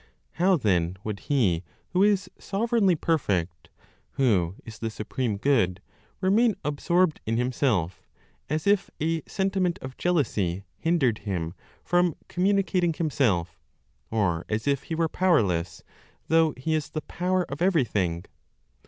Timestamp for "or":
14.09-14.43